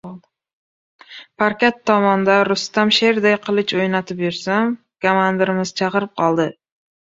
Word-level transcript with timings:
Parkat 1.43 1.77
tomonda 1.89 2.37
Rustam 2.49 2.95
sherday 3.01 3.37
qilich 3.45 3.75
o‘ynatib 3.83 4.25
yursam, 4.27 4.75
kamandirimiz 5.09 5.77
chaqirib 5.85 6.19
qoldi. 6.25 6.51